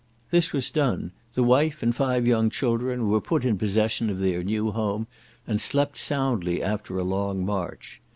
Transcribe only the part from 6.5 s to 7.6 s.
after a long